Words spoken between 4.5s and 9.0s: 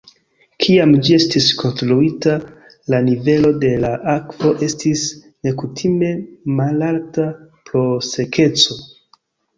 estis nekutime malalta pro sekeco.